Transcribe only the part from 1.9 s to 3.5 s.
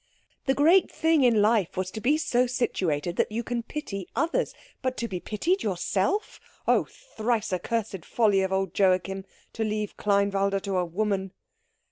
to be so situated that you